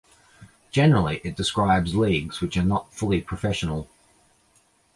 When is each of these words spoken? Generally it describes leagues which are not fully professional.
Generally 0.71 1.17
it 1.23 1.35
describes 1.37 1.93
leagues 1.95 2.41
which 2.41 2.57
are 2.57 2.63
not 2.63 2.91
fully 2.91 3.21
professional. 3.21 3.87